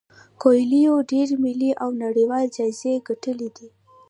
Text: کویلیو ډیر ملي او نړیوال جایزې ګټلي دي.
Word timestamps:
کویلیو 0.41 0.95
ډیر 1.11 1.29
ملي 1.43 1.71
او 1.83 1.89
نړیوال 2.03 2.45
جایزې 2.57 2.93
ګټلي 3.07 3.49
دي. 3.57 3.67